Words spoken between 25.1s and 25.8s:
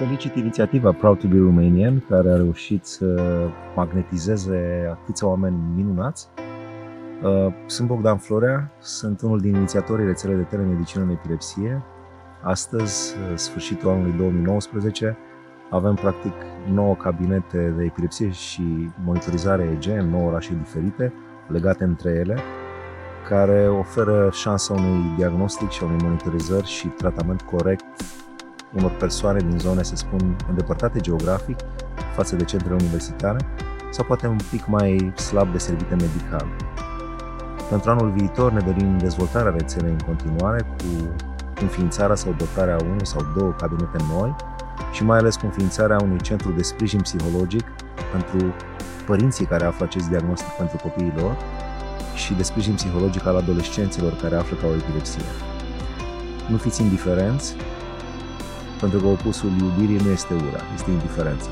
diagnostic